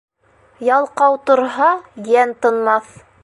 Ялҡау 0.67 1.19
торһа, 1.29 1.69
йән 2.13 2.35
тынмаҫ. 2.47 2.91